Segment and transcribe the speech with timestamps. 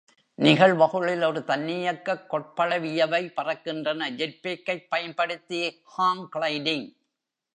[0.39, 5.61] நிகழ்வகுளில் ஒரு தன்னியக்கக் கொட்பளவியவை பறக்கின்றன, ஜெட் பேக்கைப் பயன்படுத்தி,
[5.97, 6.87] ஹாங் கிளைடிங்